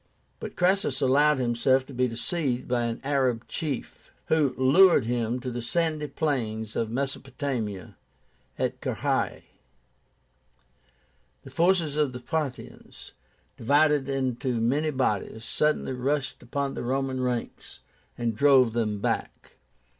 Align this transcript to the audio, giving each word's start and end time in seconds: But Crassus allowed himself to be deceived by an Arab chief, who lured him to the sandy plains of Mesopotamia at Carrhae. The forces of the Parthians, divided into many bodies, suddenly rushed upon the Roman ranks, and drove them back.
But 0.39 0.55
Crassus 0.55 0.99
allowed 0.99 1.37
himself 1.37 1.85
to 1.85 1.93
be 1.93 2.07
deceived 2.07 2.67
by 2.67 2.85
an 2.85 2.99
Arab 3.03 3.47
chief, 3.47 4.11
who 4.29 4.55
lured 4.57 5.05
him 5.05 5.39
to 5.41 5.51
the 5.51 5.61
sandy 5.61 6.07
plains 6.07 6.75
of 6.75 6.89
Mesopotamia 6.89 7.95
at 8.57 8.81
Carrhae. 8.81 9.43
The 11.43 11.51
forces 11.51 11.97
of 11.97 12.13
the 12.13 12.19
Parthians, 12.19 13.11
divided 13.57 14.09
into 14.09 14.59
many 14.59 14.89
bodies, 14.89 15.45
suddenly 15.45 15.93
rushed 15.93 16.41
upon 16.41 16.73
the 16.73 16.81
Roman 16.81 17.21
ranks, 17.21 17.81
and 18.17 18.35
drove 18.35 18.73
them 18.73 19.01
back. 19.01 19.57